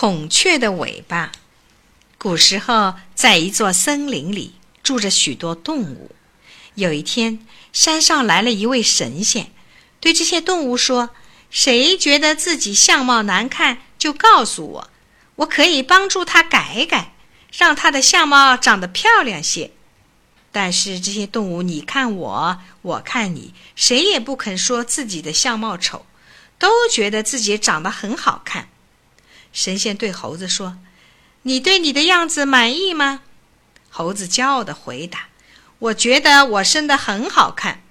[0.00, 1.32] 孔雀的尾巴。
[2.18, 6.12] 古时候，在一座森林里住着许多动物。
[6.76, 9.50] 有一天，山上来了一位神仙，
[9.98, 11.10] 对这些动物说
[11.50, 14.90] ：“谁觉得自己相貌难看，就告诉我，
[15.34, 17.14] 我可以帮助他改改，
[17.50, 19.72] 让他的相貌长得漂亮些。”
[20.52, 26.06] 但是这些动物，你看我，我看你，谁也不肯说自己的相貌丑，
[26.56, 28.68] 都觉得自己长得很好看。
[29.52, 30.78] 神仙对猴子说。
[31.42, 33.22] 你对你的样子满意吗？
[33.88, 35.28] 猴子骄傲地回答
[35.78, 37.82] ：“我觉得我生得很好看。”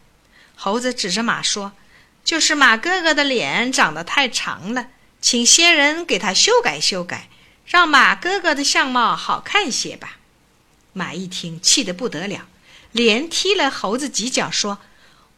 [0.56, 1.72] 猴子指着马说
[2.24, 4.90] ：“就是马哥哥的脸长得太长了，
[5.22, 7.30] 请仙人给他修改修改，
[7.66, 10.18] 让马哥哥的相貌好看些吧。”
[10.94, 12.48] 马一听，气得不得了，
[12.92, 14.80] 连踢了猴子几脚，说：“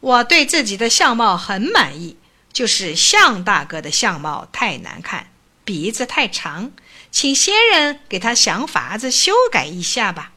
[0.00, 2.18] 我对自己的相貌很满意，
[2.52, 5.30] 就是象大哥的相貌太难看，
[5.64, 6.72] 鼻子太长。”
[7.12, 10.30] 请仙人给他想法子修改一下吧。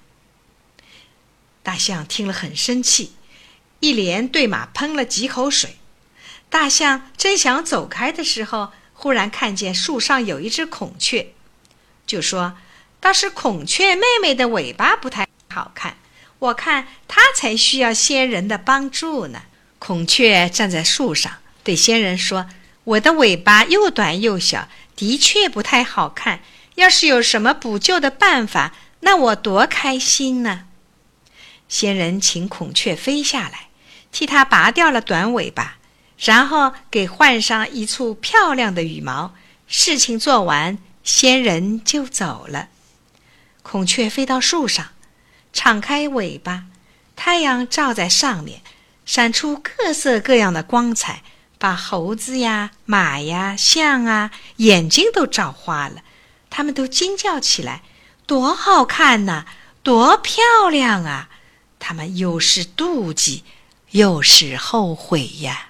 [1.61, 3.13] 大象听了很生气，
[3.79, 5.77] 一连对马喷了几口水。
[6.49, 11.33] 大象正想走开的时候，忽然看见树上有一只孔雀，
[12.07, 12.57] 就说
[12.99, 15.97] ：“倒是孔雀妹妹的尾巴不太好看，
[16.39, 19.43] 我看它才需要仙人的帮助呢。”
[19.77, 22.49] 孔雀站在树上，对仙人说
[22.83, 26.41] ：“我的尾巴又短又小，的确不太好看。”
[26.75, 30.65] 要是有什么补救的办法，那我多开心呢！
[31.69, 33.67] 仙人请孔雀飞下来，
[34.11, 35.77] 替它拔掉了短尾巴，
[36.17, 39.35] 然后给换上一簇漂亮的羽毛。
[39.67, 42.69] 事情做完，仙人就走了。
[43.61, 44.93] 孔雀飞到树上，
[45.53, 46.63] 敞开尾巴，
[47.15, 48.61] 太阳照在上面，
[49.05, 51.21] 闪出各色各样的光彩，
[51.63, 56.01] 把猴子呀、马呀、象啊眼睛都照花了。
[56.49, 57.83] 他们都惊叫起来
[58.27, 59.45] ：“多好看呐，
[59.81, 61.29] 多漂亮啊！”
[61.79, 63.45] 他们又是妒忌，
[63.91, 65.69] 又是后悔呀。